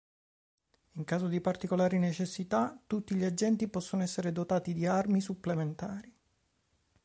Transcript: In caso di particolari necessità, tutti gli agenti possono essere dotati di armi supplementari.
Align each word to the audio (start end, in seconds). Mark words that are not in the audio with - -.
In 0.93 1.03
caso 1.03 1.27
di 1.27 1.39
particolari 1.41 1.99
necessità, 1.99 2.75
tutti 2.87 3.13
gli 3.13 3.23
agenti 3.23 3.67
possono 3.67 4.01
essere 4.01 4.31
dotati 4.31 4.73
di 4.73 4.87
armi 4.87 5.21
supplementari. 5.21 6.11